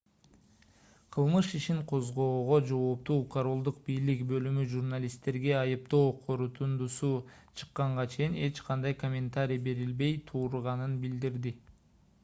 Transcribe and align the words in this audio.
кылмыш 1.15 1.49
ишин 1.57 1.81
козгоого 1.91 2.57
жооптуу 2.69 3.17
королдук 3.35 3.83
бийлик 3.89 4.23
бөлүмү 4.31 4.63
журналисттерге 4.71 5.53
айыптоо 5.59 6.01
корутундусу 6.23 7.11
чыкканга 7.61 8.07
чейин 8.17 8.41
эч 8.49 8.65
кандай 8.71 8.99
комментарий 9.05 9.63
берилбей 9.69 10.19
турганын 10.33 10.99
билдирди 11.07 11.55